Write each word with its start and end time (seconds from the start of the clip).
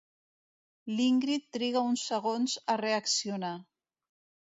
L'Ingrid 0.91 1.45
triga 1.59 1.85
uns 1.91 2.07
segons 2.13 2.59
a 2.77 2.81
reaccionar. 2.85 3.57